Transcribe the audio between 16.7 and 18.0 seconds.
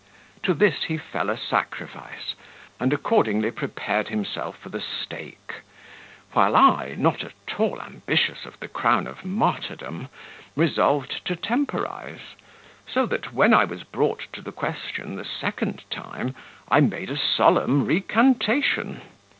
made a solemn